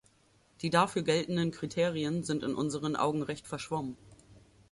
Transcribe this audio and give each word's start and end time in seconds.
Die 0.63 0.71
dafür 0.71 1.03
geltenden 1.03 1.51
Kriterien 1.51 2.23
sind 2.23 2.41
in 2.41 2.55
unseren 2.55 2.95
Augen 2.95 3.21
recht 3.21 3.45
verschwommen. 3.45 3.95